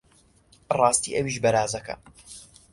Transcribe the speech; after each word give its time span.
ڕاستی 0.79 1.13
ئەویش 1.15 1.37
بەرازەکە! 1.43 1.95